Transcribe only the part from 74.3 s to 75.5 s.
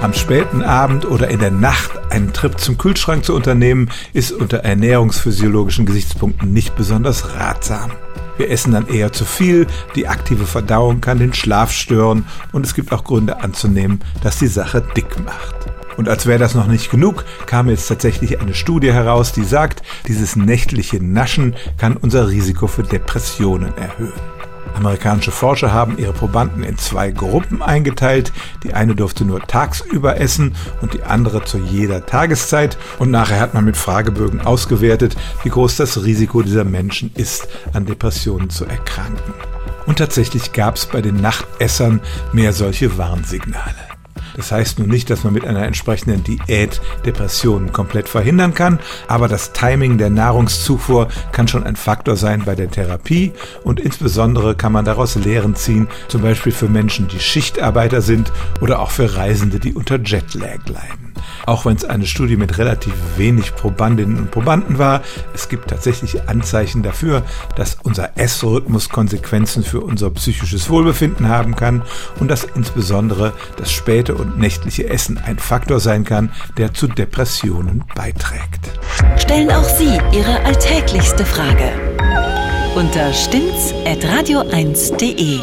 nächtliche Essen ein